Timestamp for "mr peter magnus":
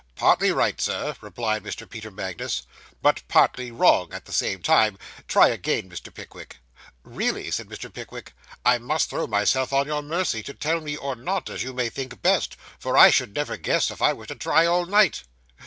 1.63-2.63